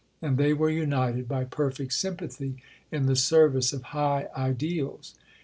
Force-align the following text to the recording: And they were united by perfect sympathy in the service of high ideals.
And 0.19 0.35
they 0.39 0.51
were 0.51 0.71
united 0.71 1.27
by 1.27 1.43
perfect 1.43 1.93
sympathy 1.93 2.55
in 2.91 3.05
the 3.05 3.15
service 3.15 3.71
of 3.71 3.83
high 3.93 4.29
ideals. 4.35 5.13